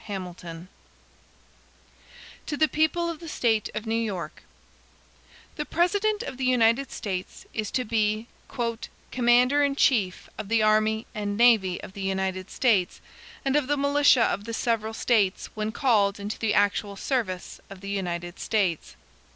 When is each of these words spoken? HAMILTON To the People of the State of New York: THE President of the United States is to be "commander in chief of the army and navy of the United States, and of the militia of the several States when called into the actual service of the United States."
HAMILTON 0.05 0.67
To 2.47 2.57
the 2.57 2.67
People 2.67 3.07
of 3.07 3.19
the 3.19 3.27
State 3.29 3.69
of 3.75 3.85
New 3.85 3.93
York: 4.01 4.41
THE 5.57 5.63
President 5.65 6.23
of 6.23 6.37
the 6.37 6.43
United 6.45 6.91
States 6.91 7.45
is 7.53 7.69
to 7.69 7.85
be 7.85 8.25
"commander 9.11 9.63
in 9.63 9.75
chief 9.75 10.27
of 10.39 10.49
the 10.49 10.63
army 10.63 11.05
and 11.13 11.37
navy 11.37 11.79
of 11.83 11.93
the 11.93 12.01
United 12.01 12.49
States, 12.49 12.99
and 13.45 13.55
of 13.55 13.67
the 13.67 13.77
militia 13.77 14.23
of 14.23 14.45
the 14.45 14.55
several 14.55 14.95
States 14.95 15.51
when 15.53 15.71
called 15.71 16.19
into 16.19 16.39
the 16.39 16.55
actual 16.55 16.95
service 16.95 17.61
of 17.69 17.81
the 17.81 17.89
United 17.91 18.39
States." 18.39 18.95